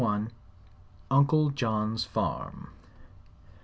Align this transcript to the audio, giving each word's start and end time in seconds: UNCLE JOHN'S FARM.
UNCLE 1.11 1.51
JOHN'S 1.51 2.05
FARM. 2.05 2.71